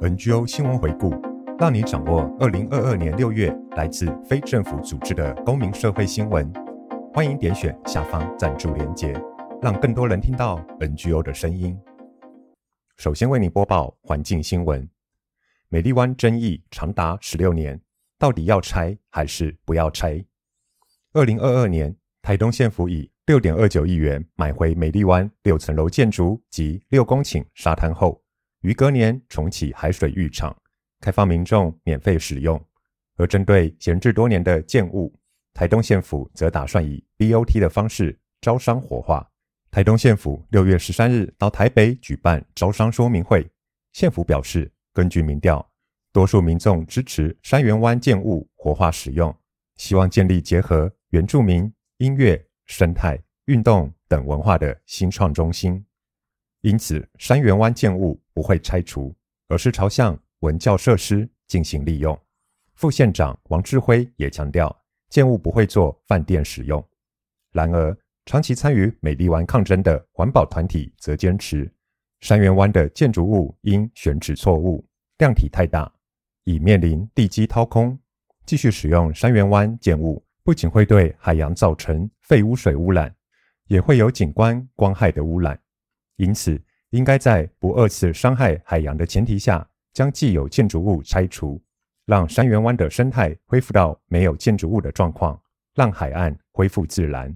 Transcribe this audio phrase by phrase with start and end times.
[0.00, 1.12] NGO 新闻回顾，
[1.58, 6.48] 让你掌握二零二二年六月来自非政府组织的公民社会新闻。
[7.12, 9.12] 欢迎点选下方赞助连结，
[9.60, 11.76] 让更多人听到 NGO 的声音。
[12.96, 14.88] 首先为你播报环境新闻：
[15.68, 17.80] 美丽湾争议长达十六年，
[18.20, 20.24] 到底要拆还是不要拆？
[21.12, 21.92] 二零二二年，
[22.22, 28.22] 台东县府以六点二九亿元买回美丽湾六层楼建筑及六公顷沙滩后，
[28.60, 30.56] 于隔年重启海水浴场，
[31.00, 32.60] 开放民众免费使用。
[33.16, 35.12] 而针对闲置多年的建物，
[35.54, 39.28] 台东县府则打算以 BOT 的方式招商活化。
[39.70, 43.48] 台东县府六月十三日到台北举办招商说明会，
[43.92, 45.68] 县府表示，根据民调，
[46.12, 49.34] 多数民众支持山园湾建物活化使用，
[49.76, 55.84] 希望建立结合原住民、音乐、生态、运动等文化的新创中心。
[56.62, 59.14] 因此，山园湾建物不会拆除，
[59.48, 62.18] 而是朝向文教设施进行利用。
[62.74, 64.74] 副县长王志辉也强调，
[65.08, 66.84] 建物不会做饭店使用。
[67.52, 71.70] 然而，长期参与美丽湾抗争的环保团体则坚持，
[72.20, 74.84] 山园湾的建筑物因选址错误、
[75.18, 75.90] 量体太大，
[76.44, 77.98] 已面临地基掏空。
[78.44, 83.14] 继续使用山园湾建物，不仅会对海洋造成废污水污染，
[83.66, 85.58] 也会有景观光害的污染。
[86.18, 91.62] 因此，应该在不二次伤害海洋的前提下，将既有建筑物拆除，
[92.06, 95.40] 让山园湾的生态恢复到没有建筑物的状况，
[95.74, 97.34] 让海岸恢复自然。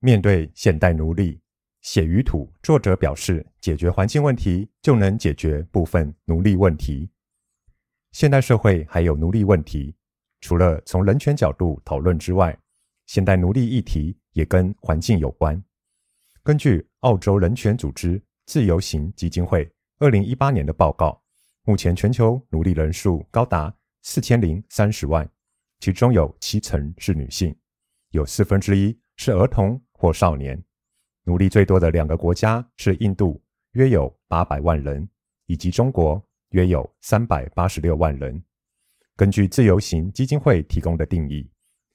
[0.00, 1.40] 面对现代奴隶，
[1.80, 7.10] 血与土作者表示，解决环境问题就能解决部分奴隶问题。
[8.12, 9.94] 现代社会还有奴隶问题，
[10.42, 12.56] 除了从人权角度讨论之外，
[13.06, 15.62] 现代奴隶议题也跟环境有关。
[16.42, 21.22] 根据澳洲人权组织自由行基金会二零一八年的报告，
[21.62, 25.28] 目前全球奴隶人数高达四千零三十万，
[25.78, 27.54] 其中有七成是女性，
[28.10, 30.60] 有四分之一是儿童或少年。
[31.22, 33.40] 奴隶最多的两个国家是印度，
[33.74, 35.08] 约有八百万人，
[35.46, 38.42] 以及中国，约有三百八十六万人。
[39.14, 41.48] 根据自由行基金会提供的定义，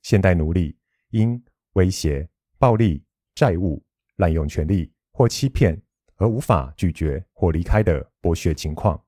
[0.03, 0.73] 现代奴隶
[1.09, 2.25] 因威胁、
[2.57, 3.03] 暴力、
[3.35, 3.83] 债务。
[4.17, 5.81] 滥用权力或欺骗
[6.15, 9.01] 而无法拒绝或离开的剥削情况，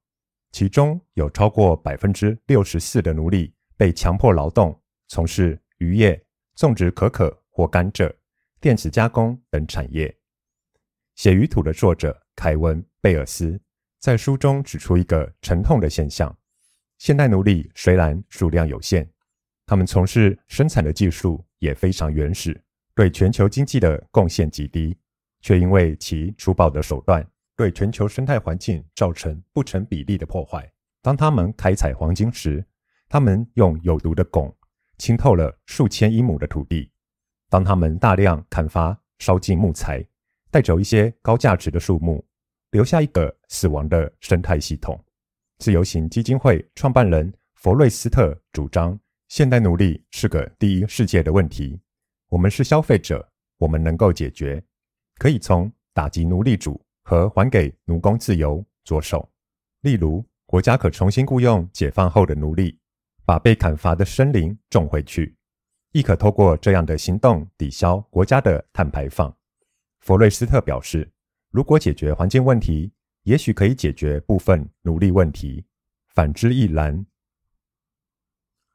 [0.51, 6.23] 其中有超过百分之六十四的奴隶被强迫劳动，从事渔业、
[6.55, 8.13] 种植可可或甘蔗、
[8.59, 10.07] 电子加工等产业。
[11.15, 13.59] 《写《鱼土》的作者凯文·贝尔斯
[13.99, 16.35] 在书中指出一个沉痛的现象：
[16.97, 19.07] 现代奴隶虽然数量有限，
[19.65, 22.59] 他们从事生产的技术也非常原始，
[22.95, 24.97] 对全球经济的贡献极低。
[25.43, 27.23] 却因为其粗暴的手段，
[27.55, 30.67] 对全球生态环境造成不成比例的破坏。
[31.01, 32.65] 当他们开采黄金时，
[33.09, 34.51] 他们用有毒的汞
[34.97, 36.89] 浸透了数千英亩的土地；
[37.49, 40.03] 当他们大量砍伐、烧尽木材，
[40.49, 42.25] 带走一些高价值的树木，
[42.71, 44.97] 留下一个死亡的生态系统。
[45.59, 51.79] 自由行基金会创办人弗瑞斯特主张，现代奴隶是个第一世界的问题。
[52.29, 54.63] 我们是消费者，我们能够解决。
[55.17, 59.29] 可以从打击奴隶主和还给奴工自由着手，
[59.81, 62.79] 例如，国家可重新雇佣解放后的奴隶，
[63.25, 65.35] 把被砍伐的森林种回去，
[65.91, 69.35] 亦可透过这样的行动抵消国家的碳排放。
[69.99, 71.11] 弗瑞斯特表示，
[71.49, 72.91] 如果解决环境问题，
[73.23, 75.65] 也许可以解决部分奴隶问题，
[76.09, 77.05] 反之亦然。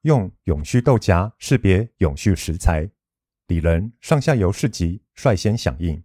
[0.03, 2.89] 用永续豆荚识别永续食材，
[3.49, 6.03] 里仁上下游市集率先响应。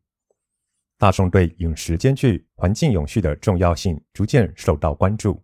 [1.03, 5.43] 大众对饮食兼具环境永续的重要性逐渐受到关注。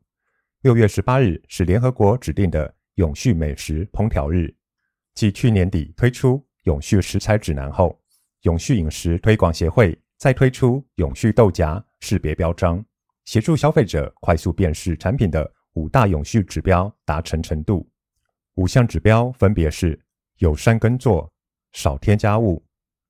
[0.61, 4.55] 六月十八日是联合国指定的永续美食烹调日。
[5.15, 8.01] 继去年底推出永续食材指南后，
[8.43, 12.81] 永续饮食推广协会再推出永续豆荚识别标章，
[13.25, 17.85] 协助消费者快速辨识产品的五大永续指标达成程度。
[18.53, 19.99] 五项指标分别是
[20.37, 21.29] 友善耕作、
[21.73, 22.65] 少添加物、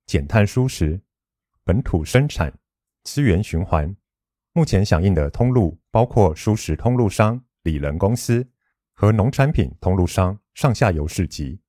[0.08, 1.00] 减碳蔬食。
[1.70, 2.52] 本土生产、
[3.04, 3.96] 资源循环，
[4.54, 8.44] 目前响应的通路包括蔬食通路商里仁公司
[8.96, 11.62] 和农产品通路商上下游市集，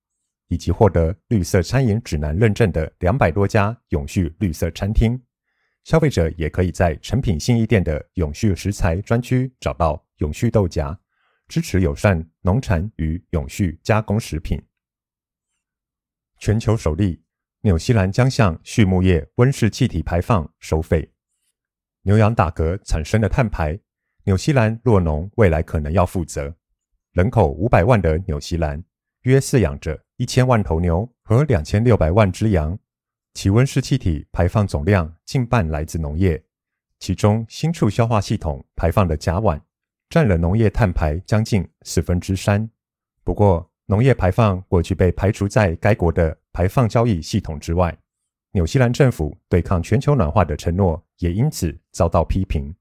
[0.49, 5.23] 以及获得绿色餐饮指南认证的两百多家永续绿色餐厅。
[5.85, 10.99] 消费者也可以在诚品信义店的永续食材专区找到永续豆荚，
[11.47, 14.59] 支持友善农产与永续加工食品。
[16.39, 17.23] 全球首例。
[17.63, 21.13] 纽西兰将向畜牧业温室气体排放收费。
[22.03, 23.79] 牛羊打嗝产生的碳排，
[24.25, 26.57] 纽西兰若农未来可能要负责。
[27.13, 28.83] 人口五百万的纽西兰，
[29.25, 32.79] 约饲养着一千万头牛和两千六百万只羊，
[33.35, 36.43] 其温室气体排放总量近半来自农业，
[36.99, 39.61] 其中牲畜消化系统排放的甲烷
[40.09, 42.71] 占了农业碳排将近四分之三。
[43.23, 47.97] 不过，农业排放过去被排除在该国的排放交易系统之外。
[48.53, 52.75] 纽西兰政府对抗全球暖化的承诺也因此遭到批评。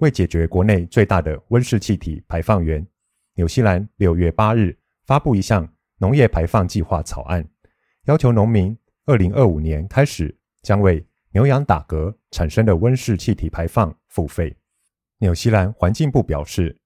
[0.00, 2.86] 为解决国内最大的温室气体排放源，
[3.34, 5.66] 纽西兰六月八日发布一项
[5.96, 7.46] 农业排放计划草案，
[8.04, 14.54] 要求农民二零二五年开始将为牛羊打嗝产生的温室气体排放付费。
[15.18, 16.76] 纽西兰环境部表示，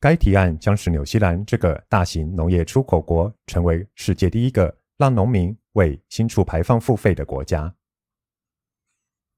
[0.00, 7.74] 该提案将使纽西兰这个大型农业出口国成为世界第一个让农民为新畜排放付费的国家。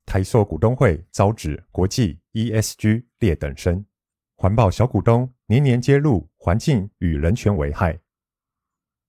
[0.05, 3.85] 台塑股东会遭指国际 ESG 劣等生，
[4.37, 7.99] 环保小股东年年揭露环境与人权危害。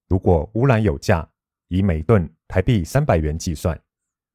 [0.08, 1.30] 如果污染有价，
[1.68, 3.80] 以每吨台币三百元计算，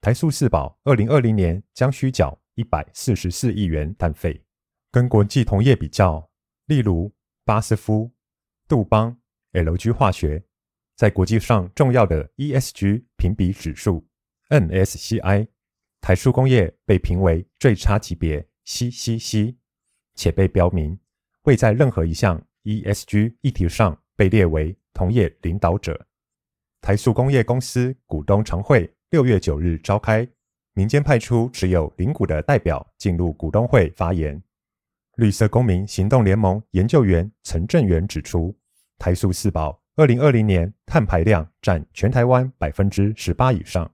[0.01, 4.45] 台塑四宝二零二零年将需缴一百四十四亿元碳费。
[4.91, 6.31] 跟国际同业比较，
[6.67, 7.13] 例如
[7.45, 8.13] 巴斯夫、
[8.69, 9.19] 杜邦、
[9.53, 10.45] LG 化学。
[10.95, 14.07] 在国际上重要的 ESG 评比指数
[14.49, 15.49] MSCI，
[16.01, 19.57] 台塑工业被评为最差级别 CCC，
[20.15, 20.99] 且被标明
[21.43, 26.07] 未在任何一项 ESG 议题上被列为同业领导者。
[26.81, 30.29] 台塑工业公司股东常会六月九日召开，
[30.75, 34.41] 民间派出持有零股的代表进入股东会发言。
[35.17, 38.57] 绿色公民行动联盟研究员陈正元指出，
[38.99, 39.82] 台塑四宝。
[39.95, 43.91] 二零二零年碳排量占全台湾百分之十八以上。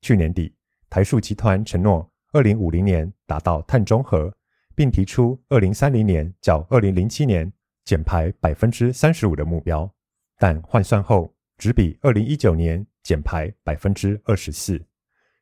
[0.00, 0.54] 去年底，
[0.88, 4.32] 台塑集团承诺二零五零年达到碳中和，
[4.76, 7.52] 并提出二零三零年较二零零七年
[7.84, 9.92] 减排百分之三十五的目标，
[10.38, 14.80] 但换算后只比二零一九年减排百分之二十四，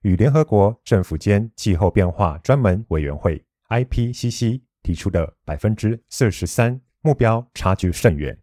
[0.00, 8.38] 与联合国政府间气候变化专门委员会 IPCC 提出的百分之四十三目标差距甚远。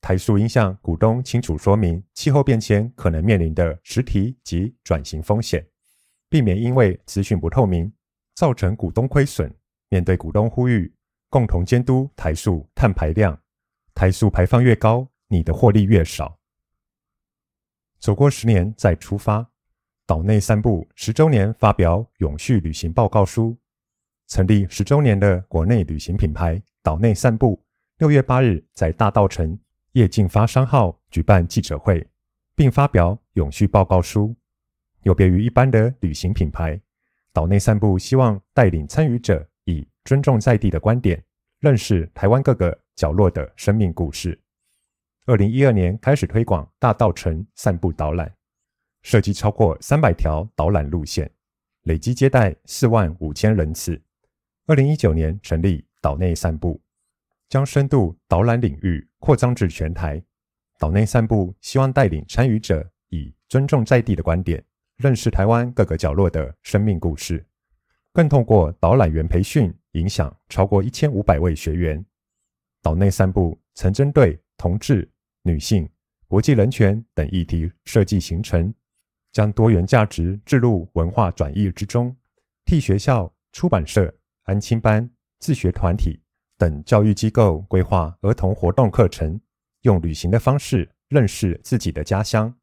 [0.00, 5.64] 台塑应向股东清楚说明气候变迁可能面临的实体及转型风险，
[6.28, 7.92] 避免因为资讯不透明
[8.34, 9.54] 造成股东亏损。
[9.90, 10.92] 面对股东呼吁，
[11.28, 13.38] 共同监督台塑碳排量，
[13.92, 16.38] 台塑排放越高，你的获利越少。
[17.98, 19.46] 走过十年再出发，
[20.06, 23.58] 岛内散步十周年发表永续旅行报告书，
[24.28, 27.62] 成立十周年的国内旅行品牌岛内散步，
[27.98, 29.58] 六月八日在大稻城。
[29.92, 32.06] 叶竞发商号举办记者会，
[32.54, 34.34] 并发表永续报告书。
[35.02, 36.80] 有别于一般的旅行品牌，
[37.32, 41.20] 岛内散步希望带领参与者以尊重在地的观点，
[41.58, 44.38] 认识台湾各个角落的生命故事。
[45.26, 48.32] 二零一二年开始推广大稻城散步导览，
[49.02, 51.28] 设计超过三百条导览路线，
[51.82, 54.00] 累计接待四万五千人次。
[54.66, 56.80] 二零一九年成立岛内散步。
[57.50, 60.22] 将深度导览领域扩张至全台，
[60.78, 64.64] 岛内散步希望带领参与者以尊重在地的观点，
[64.96, 67.44] 认识台湾各个角落的生命故事，
[68.12, 72.02] 更透过导览员培训，影响超过一千五百位学员。
[72.82, 75.10] 岛内散步曾针对同志、
[75.42, 75.88] 女性、
[76.28, 78.72] 国际人权等议题设计行程，
[79.32, 82.16] 将多元价值置入文化转译之中，
[82.64, 85.10] 替学校、出版社、安亲班、
[85.40, 86.22] 自学团体。
[86.60, 89.40] 等教育机构规划儿童活动课程，
[89.80, 92.54] 用旅行的方式认识自己的家乡。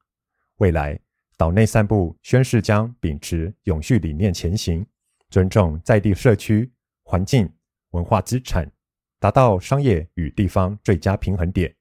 [0.57, 0.99] 未来，
[1.35, 4.85] 岛内散步宣誓将秉持永续理念前行，
[5.31, 6.71] 尊重在地社区、
[7.05, 7.51] 环境、
[7.89, 8.71] 文化资产，
[9.19, 11.75] 达到商业与地方最佳平衡点，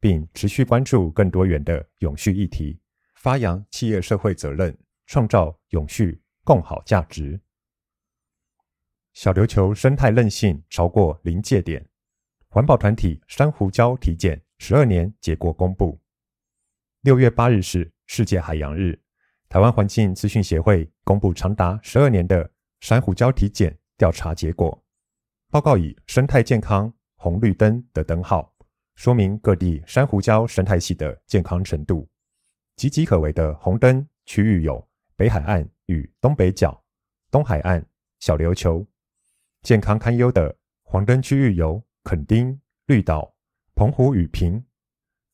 [0.00, 2.80] 并持续关注更多元的永续议题，
[3.16, 7.38] 发扬企业社会责任，创造永续共好价值。
[9.18, 11.84] 小琉球生态韧性超过临界点，
[12.50, 16.00] 环保团体珊瑚礁体检十二年结果公布。
[17.00, 18.96] 六月八日是世界海洋日，
[19.48, 22.48] 台湾环境资讯协会公布长达十二年的
[22.78, 24.80] 珊瑚礁体检调查结果。
[25.50, 28.54] 报告以生态健康红绿灯的灯号，
[28.94, 32.08] 说明各地珊瑚礁生态系的健康程度。
[32.76, 36.80] 岌岌可危的红灯区域有北海岸与东北角、
[37.32, 37.84] 东海岸、
[38.20, 38.86] 小琉球。
[39.62, 43.34] 健康堪忧的黄灯区域有垦丁、绿岛、
[43.74, 44.64] 澎湖与屏，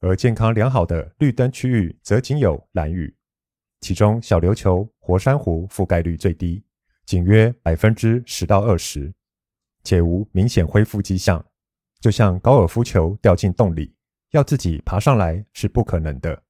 [0.01, 3.15] 而健康良好的绿灯区域则仅有兰屿。
[3.81, 6.65] 其中，小琉球活珊瑚覆盖率最低，
[7.05, 9.13] 仅约百分之十到二十。
[9.85, 11.45] 且无明显恢复迹象。
[12.01, 13.95] 就像高尔夫球掉进洞里，
[14.31, 16.43] 要自己爬上来是不可能的。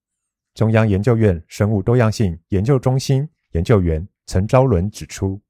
[0.55, 5.41] 中央研究院生物多样性研究中心研究员陈昭伦指出，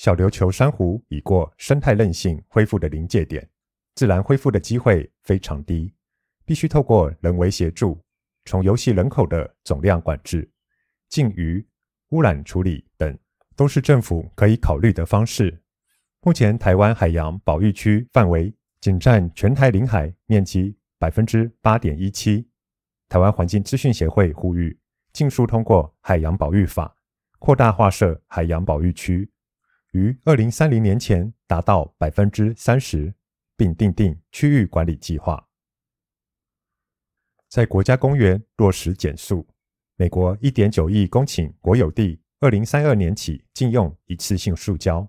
[0.00, 3.46] 小琉球珊瑚已过生态韧性恢复的临界点，
[3.94, 5.92] 自然恢复的机会非常低，
[6.46, 8.02] 必须透过人为协助，
[8.46, 10.50] 从游戏人口的总量管制、
[11.10, 11.62] 禁渔、
[12.12, 13.14] 污染处理等，
[13.54, 15.62] 都是政府可以考虑的方式。
[16.22, 22.48] 目前，台湾海洋保育区范围仅占全台领海面积百分之八点一七。
[23.10, 24.80] 台湾环境资讯协会呼吁，
[25.12, 26.86] 尽速通过《海洋保育法》，
[27.38, 29.30] 扩大划设海洋保育区，
[29.92, 33.12] 于二零三零年前达到百分之三十，
[33.56, 35.48] 并订定区域管理计划。
[37.48, 39.46] 在国家公园落实减速，
[39.96, 45.08] 美国一点九亿公顷国有地，二零三二年起禁用一次性塑胶。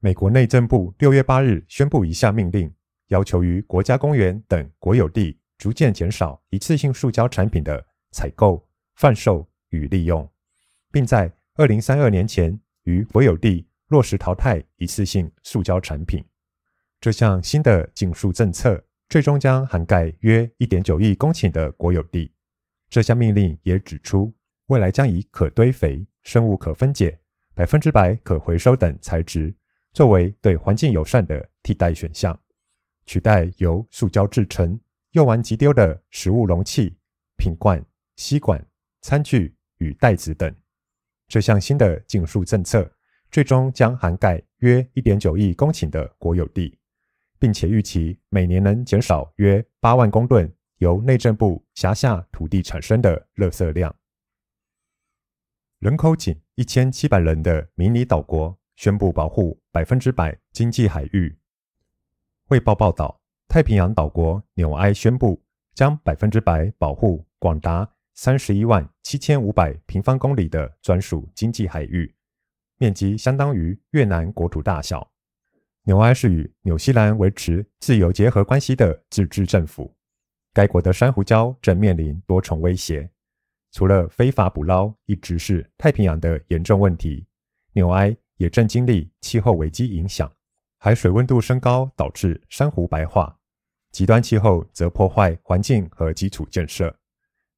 [0.00, 2.72] 美国内政部六月八日宣布一项命令，
[3.08, 5.38] 要求于国家公园等国有地。
[5.58, 10.30] 逐渐减少一次性塑胶产品的采购、贩售与利用，
[10.92, 16.24] 并在二零三二年前于国有地落实淘汰一次性塑胶产品。
[17.00, 22.32] 这项新的禁塑政策最终将涵盖约一点九亿公顷的国有地。
[22.90, 24.32] 这项命令也指出，
[24.66, 27.18] 未来将以可堆肥、生物可分解、
[27.54, 29.54] 百分之百可回收等材质
[29.92, 32.38] 作为对环境友善的替代选项，
[33.06, 34.78] 取代由塑胶制成。
[35.12, 36.94] 用完即丢的食物容器、
[37.38, 37.82] 品罐、
[38.16, 38.62] 吸管、
[39.00, 40.54] 餐具与袋子等，
[41.26, 42.88] 这项新的禁塑政策
[43.30, 46.78] 最终将涵盖约一点九亿公顷的国有地，
[47.38, 53.94] 并且预期每年能减少约八万公吨由内政部辖下土地产生的垃圾量。
[55.78, 61.38] 人口仅一千七百人的迷你岛国宣布保护百分之百经济海域。
[62.44, 63.18] 汇报报道。
[63.50, 65.42] 太平洋岛国纽埃宣布，
[65.72, 72.14] 将百分之百保护广达三十一万七千五百平方公里的专属经济海域，
[72.78, 75.08] 面积相当于越南国土大小。
[75.84, 79.94] 纽埃是与纽西兰维持自由结合关系的自治政府，
[80.52, 83.08] 该国的珊瑚礁正面临多重威胁，
[83.72, 87.26] 除了非法捕捞一直是太平洋的严重问题，
[87.72, 90.30] 纽埃也正经历气候危机影响，
[90.78, 93.34] 海水温度升高导致珊瑚白化。
[93.90, 96.94] 极端气候则破坏环境和基础建设。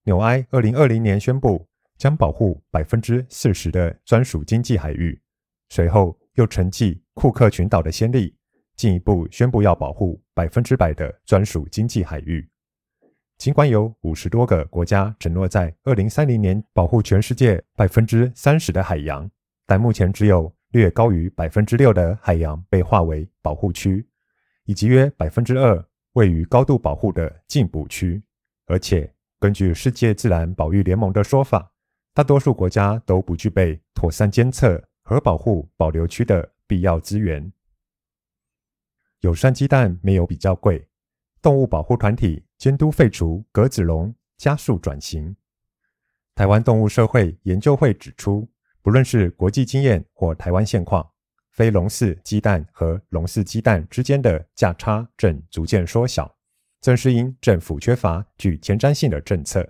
[0.04, 1.68] 纽埃二零二零年宣布
[2.00, 5.20] 将保护百分之四十的专属经济海域，
[5.68, 8.34] 随后又承继库克群岛的先例，
[8.74, 12.48] 进一步宣布要保护百分之百的专属经济海域。
[13.36, 19.30] 尽管有五十多个国家承诺在二零三零年保护全世界百分之三十的海洋，
[19.66, 24.08] 但目前只有略高于百分之六的海洋被划为保护区，
[24.64, 25.84] 以及约百分之二。
[26.14, 28.20] 位于高度保护的禁捕区，
[28.66, 31.69] 而且根据世界自然保育联盟的说法，
[32.12, 37.52] 大多数国家都不具备妥善监测和保护保留区的必要资源。
[39.20, 40.88] 友善鸡蛋没有比较贵，
[41.40, 45.36] 动物保护团体监督废除格子笼，加速转型。
[46.34, 48.50] 台湾动物社会研究会指出，
[48.82, 51.08] 不论是国际经验或台湾现况。
[51.50, 56.34] 非笼饲鸡蛋和笼饲鸡蛋之间的价差正逐渐缩小，
[56.80, 59.68] 正是因政府缺乏具前瞻性的政策，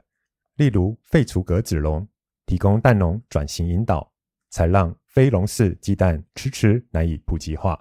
[0.57, 2.07] 例如废除格子笼、
[2.51, 4.13] 提供蛋农转型引导，
[4.51, 7.81] 才让非笼饲鸡蛋迟迟难以普及化。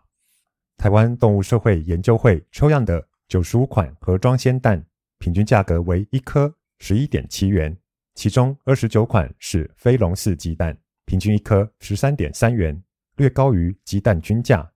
[0.77, 4.85] 台湾动物社会研究会抽样的九十五款盒装鲜蛋，
[5.17, 7.75] 平均价格为一颗十一点七元，
[8.13, 12.79] 其中二十九款是非笼饲鸡蛋，平均一颗十三点三元。
[13.15, 14.71] 略高于鸡蛋均价，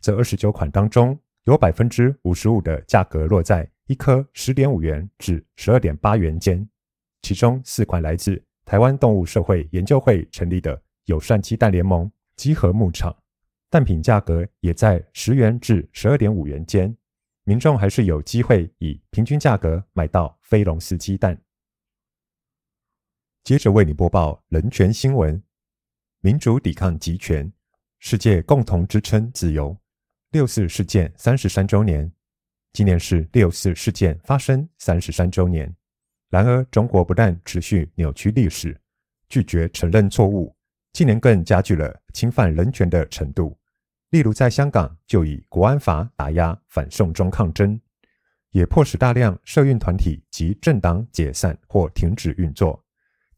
[0.00, 6.68] 这二十九款当中，有百分之五十五的价格落在一颗十点五元至十二点八元间，
[7.22, 13.16] 其中四款来自台湾动物社会研究会成立的友善鸡蛋联盟稽核牧场，
[13.70, 16.94] 蛋品价格也在十元至十二点五元间，
[17.44, 21.40] 民众还是有机会以平均价格买到非龙饲鸡蛋。
[23.44, 25.40] 接着为你播报人权新闻：
[26.20, 27.50] 民主抵抗极权。
[27.98, 29.74] 世界共同支撑自由。
[30.32, 32.12] 六四事件三十三周年，
[32.72, 35.74] 今年是六四事件发生三十三周年。
[36.30, 38.78] 然而，中国不但持续扭曲历史，
[39.28, 40.54] 拒绝承认错误，
[40.92, 43.56] 近年更加剧了侵犯人权的程度。
[44.10, 47.80] 例如，在香港就以国安法打压反送中抗争，
[48.50, 52.82] 也迫使大量社运团体及政党解散或停止运作，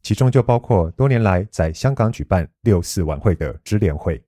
[0.01, 4.23] 其中就包括多年来在香港举办六四晚会的支联会。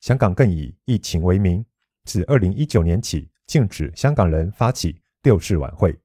[0.00, 1.64] 香港更以疫情为名，
[2.04, 5.96] 自二零一九年起禁止香港人发起六四晚会，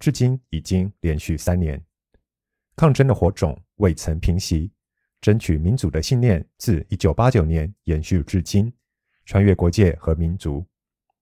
[0.00, 1.80] 至今已经连续三年。
[2.74, 4.72] 抗争的火种未曾平息，
[5.20, 8.72] 争取民主的信念自一九八九年延续至今，
[9.26, 10.64] 穿越国界和民族。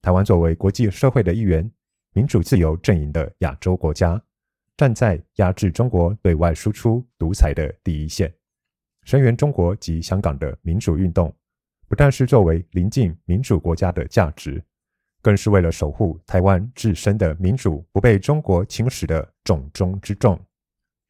[0.00, 1.68] 台湾作为国际社会的一员，
[2.12, 4.22] 民主自由阵营的亚洲国家，
[4.76, 8.32] 站在压制中国对外输出独裁的第一线，
[9.02, 11.34] 声援中国及香港的民主运动，
[11.88, 14.62] 不但是作为邻近民主国家的价值，
[15.28, 20.40] 更是为了守护台湾自身的民主不被中国侵蚀的重中之重。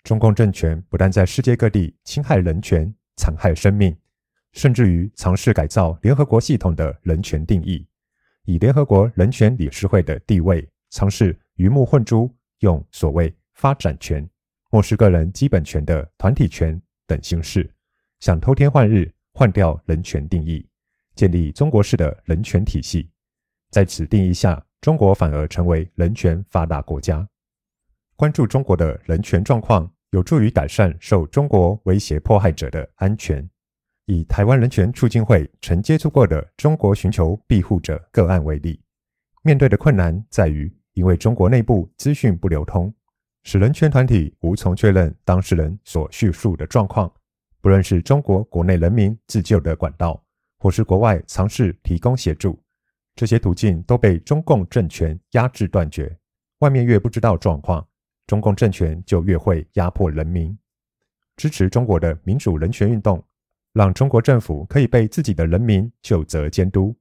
[0.03, 3.97] 中共政权不但在世界各地侵害人权、残害生命，
[4.55, 7.87] 甚至于尝试改造联合国系统的人权定义，
[8.45, 14.29] 以联合国人权理事会的地位，尝试鱼目混珠，用所谓发展权
[14.73, 17.73] 漠视个人基本权的团体权等形式，
[18.19, 20.69] 想偷天换日换掉人权定义，
[21.15, 23.09] 建立中国式的人权体系。
[23.71, 27.29] 在此定义下，中国反而成为人权发达国家。
[28.17, 29.91] 关注中国的人权状况。
[30.13, 33.47] 有助于改善受中国威胁迫害者的安全。
[34.07, 38.81] 以台湾人权促进会曾接触过的中国寻求庇护者个案为例，
[39.43, 42.91] 面对的困难在于，因为中国内部资讯不流通，
[43.43, 47.13] 使人权团体无从确认当事人所叙述的状况。
[47.61, 50.25] 不论是中国国内人民自救的管道，
[50.59, 52.59] 或是国外尝试提供协助，
[53.19, 56.17] 这些途径都被中共政权压制断绝。
[56.61, 57.85] 外面越不知道状况。
[58.29, 60.57] 中共政权就越会压迫人民，
[61.37, 63.21] 支持中国的民主人权运动，
[63.73, 66.95] 让中国政府可以被自己的人民就责监督，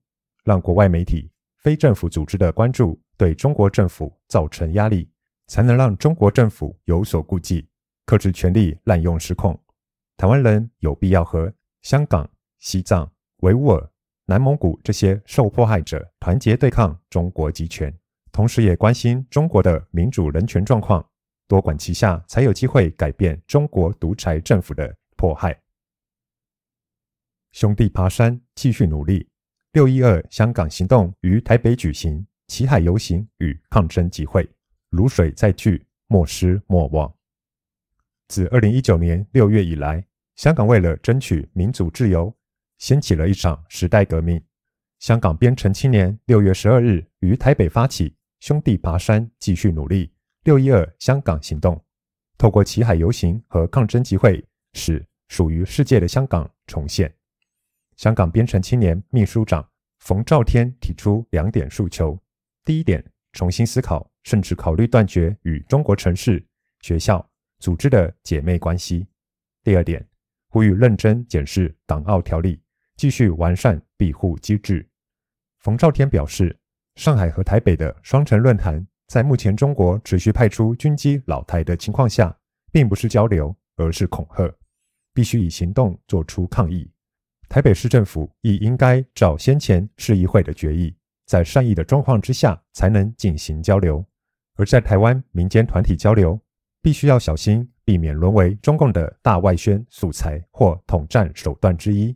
[0.43, 5.07] 让国外媒体、非政府组织的关注对中国政府造成压力，
[5.45, 7.67] 才能让中国政府有所顾忌，
[8.07, 9.55] 克制权力滥用失控。
[10.15, 13.07] 台湾人有必要和香港、西藏、
[13.41, 13.87] 维吾尔、
[14.29, 17.93] 南蒙古这些受迫害者团结对抗中国集权，
[18.29, 21.03] 同时也关心中国的民主人权状况。
[21.47, 25.57] 多管齐下，才有机会改变中国独裁政府的迫害。
[27.53, 29.25] 兄弟爬山，继续努力。
[29.71, 34.45] 六一二香港行动于台北举行，旗海游行与抗争集会，
[34.89, 37.09] 如水再聚，莫失莫忘。
[38.27, 42.35] 自二零一九年六月以来，香港为了争取民主自由，
[42.77, 44.43] 掀起了一场时代革命。
[44.99, 50.11] 香港边城青年六月十二日于台北发起“兄弟爬山，继续努力”。
[50.43, 51.83] 六一二香港行动，
[52.37, 57.13] 透过旗海游行和抗争集会，使属于世界的香港重现。
[57.95, 59.67] 香港边城青年秘书长
[59.99, 62.17] 冯兆天提出两点诉求：
[62.63, 66.43] 第一点，重新思考甚至考虑断绝与中国城市、
[66.81, 67.27] 学校、
[67.59, 69.05] 组织的姐妹关系；
[69.63, 70.07] 第二点，
[70.49, 72.61] 呼吁认真检视港澳条例，
[72.97, 74.85] 继续完善庇护机制。
[75.59, 76.57] 冯兆天表示，
[76.95, 78.85] 上海和台北的双城论坛。
[79.07, 82.37] 在目前中国持续派出军机老台的情况下，
[82.73, 84.53] 并不是交流，而是恐吓，
[85.13, 86.91] 必须以行动做出抗议。
[87.47, 90.93] 台北市政府亦应该照先前市议会的决议，
[91.25, 94.03] 在善意的状况之下才能进行交流。
[94.57, 96.37] 而在台湾民间团体交流，
[96.81, 102.13] 必须要小心，避免沦为中共的大外宣素材或统战手段之一。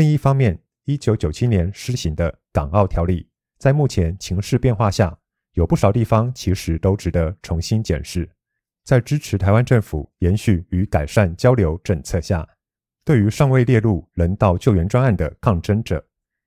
[0.00, 5.14] 另一方面，一九九七年施行的港澳条例，在目前情势变化下，
[5.52, 8.26] 有不少地方其实都值得重新检视。
[8.82, 12.48] 在支持台湾政府延续与改善交流政策下，
[13.04, 16.02] 对于尚未列入人道救援专案的抗争者，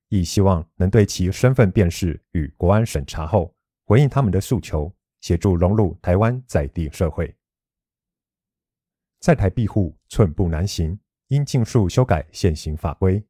[0.10, 3.54] 亦希望能对其身份辨识与国安审查后，
[3.86, 7.32] 回应他们的诉求，协助融入台湾在地社会。
[9.20, 13.24] 在台庇护寸步难行，应尽速修改现行法规。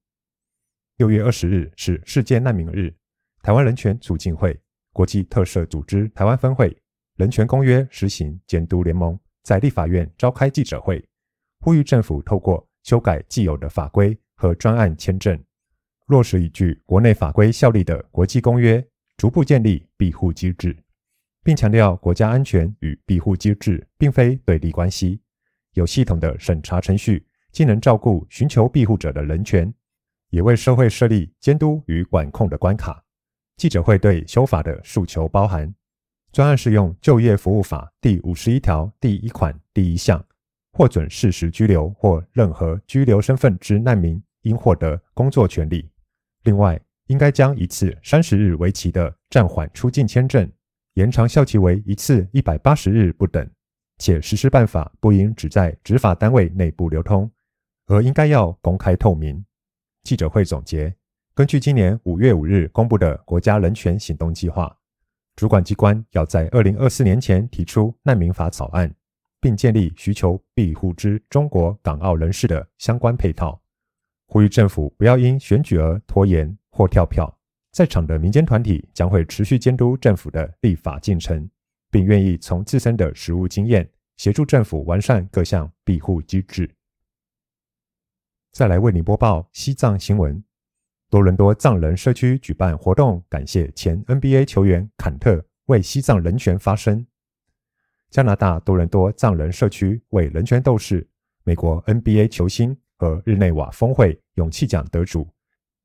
[1.04, 2.89] 六月二十日是世界难民日，
[3.42, 4.58] 台湾人权促进会。
[4.94, 6.74] 国际特赦组织台湾分会、
[7.18, 11.06] 人权公约实行监督联盟在立法院召开记者会，
[11.60, 15.38] 呼吁政府透过修改既有的法规和专案签证，
[16.08, 18.82] 落实依据国内法规效力的国际公约，
[19.18, 20.74] 逐步建立庇护机制，
[21.44, 25.20] 并强调国家安全与庇护机制并非对立关系，
[25.74, 29.70] 有系统的审查程序，既能照顾寻求庇护者的人权，
[30.34, 33.04] 也为社会设立监督与管控的关卡。
[33.56, 35.72] 记者会对修法的诉求包含：
[36.32, 40.26] 专案适用《就业服务法》第五十一条第一款第一项，
[40.72, 45.88] 获准事实拘留或任何拘留身份之难民应获得工作权利。
[46.46, 50.52] 另外，应该将一次三十日为期的暂缓出境签证
[50.96, 53.48] 延长效期为一次一百八十日不等，
[54.00, 57.30] 且实施办法不应只在执法单位内部流通，
[57.86, 59.46] 而应该要公开透明。
[60.04, 60.94] 记者会总结。
[61.34, 64.78] 根据今年五月五日公布的国家人权行动计划，
[65.36, 68.94] 主管机关要在二零二四年前提出难民法草案，
[69.39, 73.60] 并建立需求庇护之中国港澳人士的相关配套。
[74.28, 77.36] 呼吁政府不要因选举而拖延或跳票。
[77.72, 81.50] 在场的民间团体将会持续监督政府的立法进程，
[81.89, 86.70] 并愿意从自身的实务经验协助政府完善各项庇护机制。
[88.54, 90.44] 再来为你播报西藏新闻：
[91.10, 97.04] 多伦多藏人社区举办活动，感谢前 NBA 球员坎特为西藏人权发声。
[98.12, 101.10] 加拿大多伦多藏人社区为人权斗士、
[101.44, 105.28] 美国 NBA 球星和日内瓦峰会勇气奖得主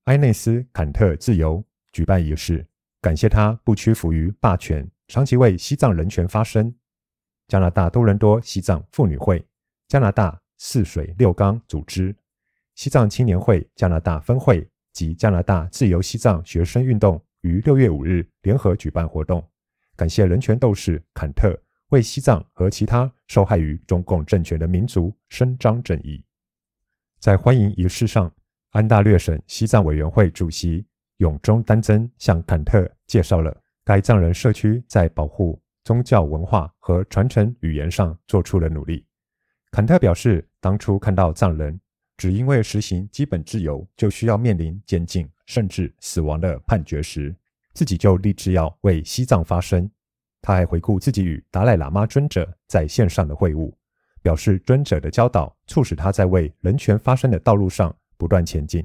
[0.04, 1.64] 埃内斯·坎特自由。
[1.90, 2.66] 举办仪式，
[3.00, 6.74] 感谢他不屈服于霸权，长期为西藏人权发声。
[7.48, 9.42] 加拿大多伦多西藏妇女会、
[9.88, 12.14] 加拿大泗水六冈组织、
[12.78, 19.44] 西藏青年会加拿大分会及加拿大自由西藏学生运动于六月五日联合举办活动，
[19.96, 26.24] 感谢人权斗士坎特为西藏和其他受害于中共政权的民族伸张正义。
[27.18, 28.32] 在欢迎仪式上，
[28.70, 30.86] 安大略省西藏委员会主席。
[31.16, 39.04] 永中丹增向坎特介绍了该藏人社区在保护宗教文化和传承语言上做出了努力。
[39.72, 41.76] 坎特表示，当初看到藏人
[42.18, 47.34] 只因为实行基本自由就需要面临监禁甚至死亡的判决时，
[47.72, 49.88] 自己就立志要为西藏发声。
[50.42, 53.72] 他还回顾自己与达赖喇嘛尊者在线上的会晤，
[54.20, 58.84] 表示尊者的教导促使他在为人权发声的道路上不断前进。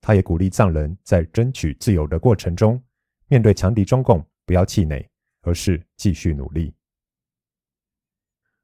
[0.00, 2.80] 他也鼓励藏人在争取自由的过程中，
[3.28, 5.08] 面对强敌中共，不要气馁，
[5.40, 6.72] 而是继续努力。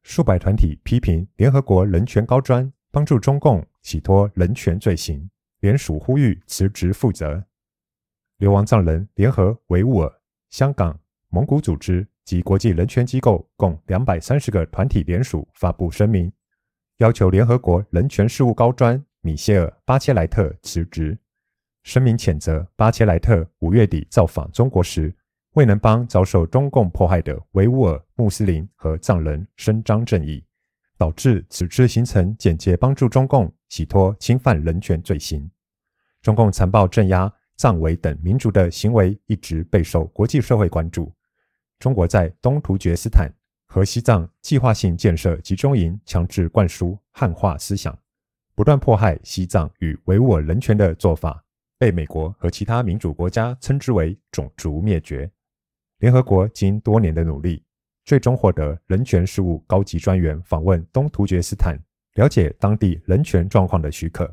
[0.03, 7.45] 数百团体批评联合国人权高专帮助中共洗脱人权罪行，联署呼吁辞职负责。
[8.39, 10.13] 流亡藏人联合维吾尔、
[10.51, 16.33] 香港、蒙古组织及国际人权机构共两百三十个团体联署发布声明，
[16.97, 21.17] 要求联合国人权事务高专米歇尔·巴切莱特辞职。
[21.83, 25.15] 声明谴责巴切莱特五月底造访中国时，
[25.53, 30.43] 未能帮遭受中共迫害的维吾尔、穆斯林和藏人伸张正义，
[31.05, 35.51] 导致此次行程间接帮助中共洗脱侵犯人权罪行。
[36.23, 41.13] 中共残暴镇压藏维等民族的行为一直备受国际社会关注。
[41.79, 43.31] 中国在东突厥斯坦
[43.67, 47.95] 和西藏计划性建设集中营，强制灌输汉化思想，
[48.55, 51.45] 不断迫害西藏与维吾尔人权的做法。
[51.77, 55.31] 被美国和其他民主国家称之为种族灭绝。
[55.99, 57.63] 联合国经多年的努力，
[58.05, 61.79] 最终获得人权事务高级专员访问东突厥斯坦，
[62.15, 64.31] 了解当地人权状况的许可。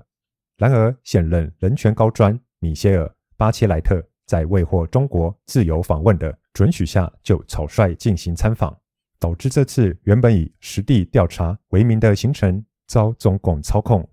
[0.57, 3.05] 然而，现任人权高专米歇尔·
[3.37, 8.77] 巴切莱特在未获中国自由访问的准许下，就草率进行参访，
[9.17, 14.07] 导致这次原本以实地调查为名的行程遭中共操控。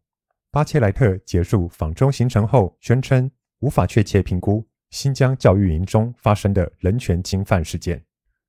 [0.50, 8.02] 巴切莱特结束访中行程后，宣称无法确切评估新疆教育营中发生的人权侵犯事件，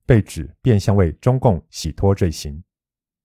[0.09, 2.63] 被指变相为中共洗脱罪行。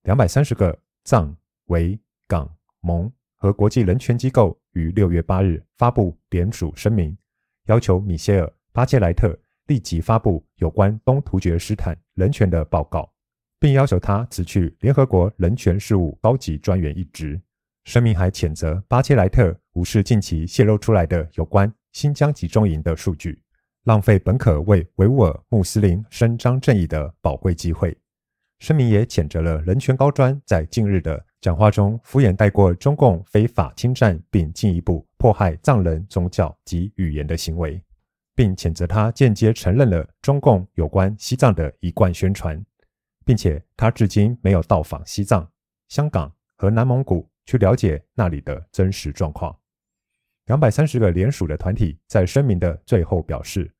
[0.03, 1.35] 两百三十个藏、
[1.69, 2.47] 维、港、
[2.81, 7.17] 蒙和国际人权机构于六月八日发布联署声明，
[7.65, 13.11] 要求米歇尔·巴切莱特立即发布有关东突厥斯坦人权的报告，
[13.59, 17.41] 并要求他辞去联合国人权事务高级专员一职。
[17.85, 23.41] 声明还谴责巴切莱特无视近期泄露出来的有关新疆集中营的数据，
[23.85, 27.97] 浪费本可为维吾尔穆斯林伸张正义的宝贵机会。
[28.59, 37.81] 声明也谴责了人权高专在近日的讲话中敷衍带过中共非法侵占并进一步迫害藏人宗教及语言的行为，
[38.35, 42.63] 并谴责他间接承认了中共有关西藏的一贯宣传，
[43.25, 45.49] 并且他至今没有到访西藏、
[45.87, 47.27] 香港和南蒙古。
[47.47, 49.55] 去了解那里的真实状况。
[50.47, 53.71] 两百三十个联署的团体在声明的最后表示，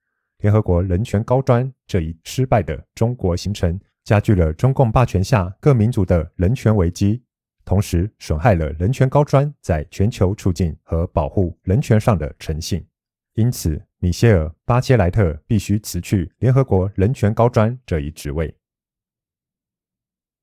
[0.45, 7.23] 联合国人权高专这一失败的中国行程，加剧了中共霸权下各民族的人权危机，
[7.65, 12.85] 同时损害了人权高专在全球促进和保护人权上的诚信。
[13.33, 18.55] 因此，米歇尔·巴切莱特必须辞去联合国人权高专这一职位。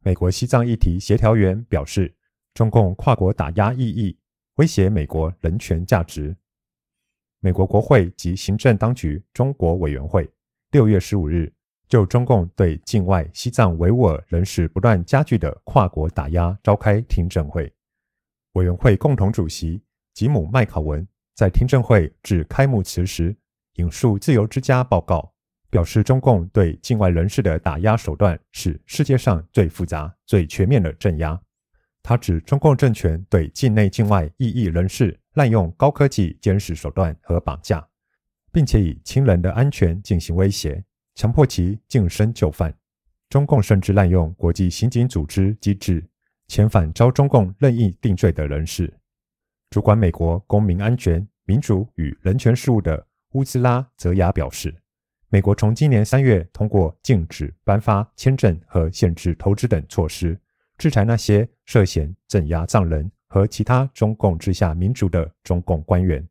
[0.01, 2.13] 美国西藏议题协调员表示。
[2.55, 4.19] 中共跨国打压异议，
[4.57, 6.37] 威胁美国人权价值。
[7.45, 10.31] 美国国会及行政当局中国委员会
[10.71, 11.53] 六月十五日
[11.89, 17.71] 就中共对境外西藏维吾尔人士不断加剧的跨国打压召开听证会。
[18.53, 19.83] 委员会共同主席
[20.15, 23.35] 吉姆·麦考文在听证会致开幕辞时，
[23.75, 25.33] 引述自由之家报告，
[25.69, 31.37] 表示中共对境外人士的打压手段是世界上最复杂、最全面的镇压。
[32.05, 37.87] 他指中共政权对境内境外异议人士滥用高科技监视手段和绑架，
[38.53, 42.75] 并且以亲人的安全进行威胁，强迫其净身就范。
[43.31, 46.05] 中共甚至滥用国际刑警组织机制，
[46.49, 48.93] 遣返遭中共任意定罪的人士。
[49.71, 54.75] 主管美国公民安全、民主与人权事务的乌兹拉·泽雅表示，
[55.31, 60.39] 美国从今年三月通过禁止颁发签证和限制投资等措施，
[60.77, 66.23] 制裁那些涉嫌镇压藏人和其他中共治下民族的中共官员。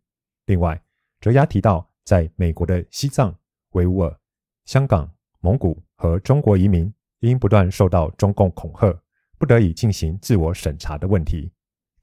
[0.46, 0.80] 另外，
[1.20, 3.36] 泽雅提到，在美国的西藏、
[3.72, 4.20] 维吾尔、
[4.66, 8.96] 香港、蒙古和中国移民因不断受到中共恐吓，
[9.40, 11.52] 不得已进行自我审查的问题。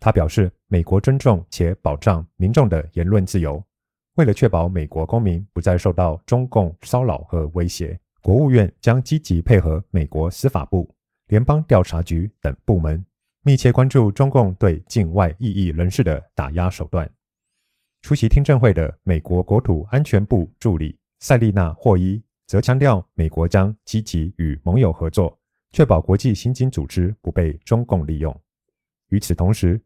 [0.01, 3.63] 他表示，美国尊重且保障民众的言论自由。
[4.17, 10.93] 为了确保美国公民不再受到中共骚扰和威胁，国务院将积极配合美国司法部、
[11.29, 13.05] 联邦调查局等部门，
[13.49, 17.11] 密切关注中共对境外异议人士的打压手段。
[18.03, 25.35] 出席听证会的美国国土安全部助理塞丽娜·霍伊则强调，美国将积极与盟友合作，
[25.73, 28.39] 确保国际刑警组织不被中共利用。
[29.09, 29.81] 与此同时，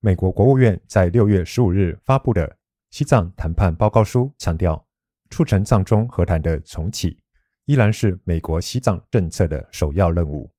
[0.00, 2.54] 美国国务院在六月十五日发布的
[2.90, 4.86] 西藏谈判报告书强调，
[5.30, 7.18] 促成藏中和谈的重启
[7.64, 10.50] 依然是美国西藏政策的首要任务。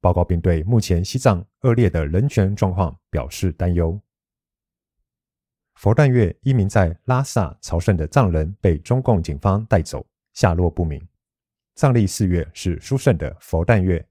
[0.00, 4.00] 报告并对目前西藏恶劣的人权状况表示担忧。
[5.74, 11.00] 佛诞月，一名在拉萨朝圣的藏人被中共警方带走，下落不明。
[11.74, 14.06] 藏历四月是殊胜的佛诞月，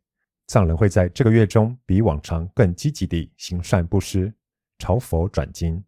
[0.47, 4.33] 藏人会在这个月中比往常更积极地行善布施。
[4.79, 5.83] 朝佛转经，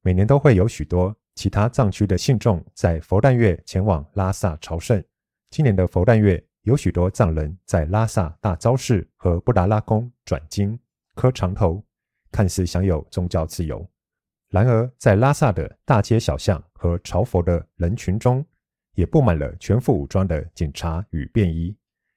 [0.00, 5.04] 每年都会有许多其他藏区的信众在佛诞月前往拉萨朝圣。
[5.50, 10.78] 今年的佛诞月，有许多藏人在拉萨大昭寺和布达拉宫转经、
[11.14, 11.84] 磕长头，
[12.30, 13.84] 看似享有宗教自由。
[14.48, 18.46] 然而，在拉萨的大街小巷和朝佛的人群中，
[18.94, 21.76] 也布满了全副武装的警察与便衣，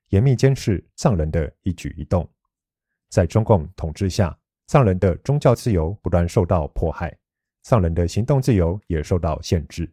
[0.09, 2.29] 严密监视藏人的一举一动。
[3.09, 7.17] 在中共统治下，藏人的宗教自由不断受到迫害，
[7.63, 9.91] 藏人的行动自由也受到限制。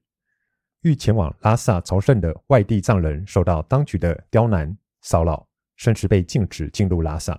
[0.83, 7.39] 欲前往拉萨朝圣的外地藏人受到当局的刁难骚扰，甚至被禁止进入拉萨。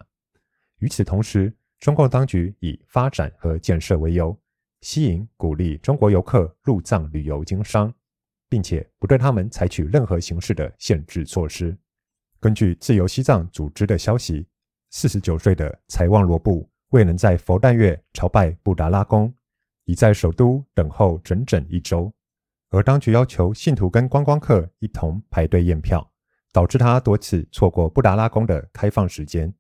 [0.80, 4.38] 与此同时，中共当局以发展和建设为由，
[4.80, 7.94] 吸引鼓励中国游客入藏旅游经商，
[8.48, 11.78] 并且不对他们采取任何形式的限制措施。
[12.40, 14.48] 根据自由西藏组织的消息，
[14.90, 16.70] 四十九岁的柴旺罗布。
[16.90, 19.34] 未能在佛诞月朝拜布达拉宫，
[19.86, 22.14] 已在首都等候整整一周，
[22.74, 26.12] 而当局要求信徒跟观光客一同排队验票，
[26.52, 29.54] 导致他多次错过布达拉宫的开放时间。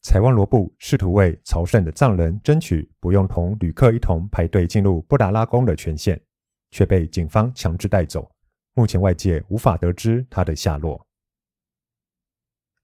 [0.00, 6.18] 柴旺罗布试图为朝圣的藏人争取不用同旅客一同排队进入布达拉宫的权限，
[6.70, 8.30] 却被警方强制带走。
[8.72, 11.06] 目前外界无法得知他的下落。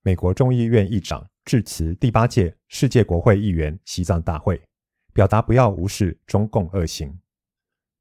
[0.03, 1.27] 美国众议院议长。
[1.47, 4.63] 致辞第八届世界国会议员西藏大会，
[5.13, 7.19] 表达不要无视中共恶行。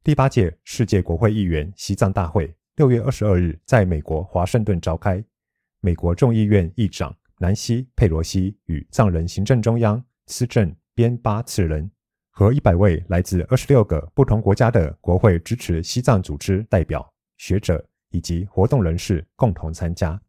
[0.01, 5.21] 第八届世界国会议员西藏大会六月二十二日在美国华盛顿召开。
[5.81, 11.89] 美国众议院议长南希·佩罗西与藏人行政中央司政边巴次仁
[12.29, 20.19] 和一百位来自二十六个不同国家的国会支持西藏组织代表、学者以及活动人士共同参加。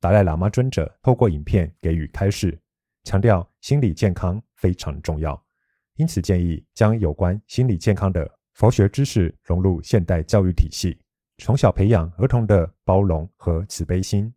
[0.00, 2.58] 达赖喇嘛尊者透过影片给予开示，
[3.02, 5.40] 强调心理健康非常重要，
[5.96, 10.96] 因此建议将有关心理健康的佛学知识融入现代教育体系，
[11.38, 14.32] 从小培养儿童的包容和慈悲心。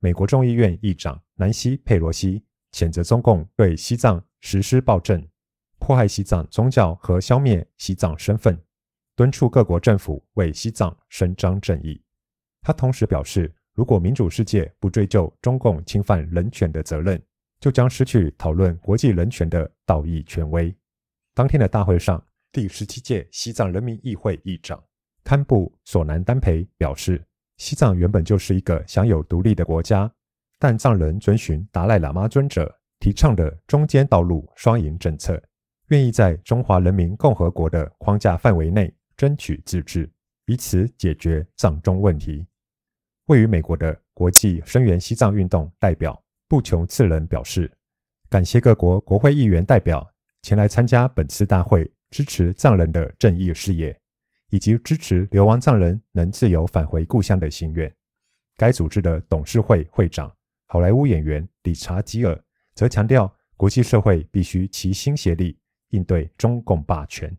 [0.00, 5.24] 美国众议院议长南希·佩罗西谴责中共对西藏实施暴政，
[5.78, 8.60] 迫害西藏宗教和消灭西藏身份，
[9.14, 12.02] 敦促各国政府为西藏伸张正义。
[12.60, 17.22] 他同时表示，如果民主世界不追究中共侵犯人权的责任，
[17.60, 20.74] 就将失去讨论国际人权的道义权威。
[21.34, 22.20] 当天的大会上，
[22.54, 24.80] 第十七届西藏人民议会议长
[25.24, 27.20] 堪布索南丹培表示，
[27.56, 30.08] 西藏原本就是一个享有独立的国家，
[30.60, 35.42] 但藏人遵循达赖喇嘛尊者提倡的中间道路双赢政策，
[35.88, 40.08] 愿意在中华人民共和国的框架范围内争取自治，
[40.46, 42.46] 以此解决藏中问题。
[43.26, 47.68] 位于美国的国际声援西藏运动代表布琼次仁表示，
[48.30, 50.08] 感谢各国国会议员代表
[50.42, 53.98] 前来参加本次大会，支持藏人的正义事业，
[54.50, 57.92] 以及支持流亡藏人能自由返回故乡的心愿。
[58.56, 60.32] 该组织的董事会会长、
[60.68, 62.40] 好莱坞演员理查基尔
[62.72, 67.36] 则强调，国际社会必须齐心协力应对中共霸权。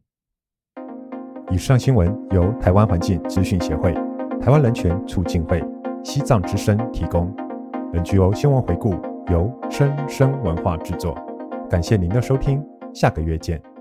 [1.49, 3.93] 以上新闻由台湾环境资讯协会、
[4.41, 5.63] 台湾人权促进会、
[6.03, 7.33] 西藏之声提供。
[7.93, 8.91] NGO 新闻回顾
[9.31, 11.15] 由生声文化制作，
[11.69, 12.61] 感谢您的收听，
[12.93, 13.74] 下个月见。